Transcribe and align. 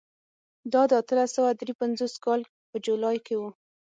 دا 0.73 0.81
د 0.89 0.91
اتلس 1.01 1.29
سوه 1.37 1.49
درې 1.59 1.73
پنځوس 1.81 2.13
کال 2.25 2.41
په 2.69 2.77
جولای 2.85 3.17
کې 3.25 3.35
و. 3.39 3.43